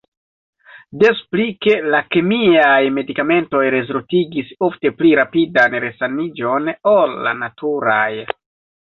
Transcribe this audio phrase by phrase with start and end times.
[1.03, 8.13] Des pli ke la kemiaj medikamentoj rezultigis ofte pli rapidan resaniĝon ol la naturaj.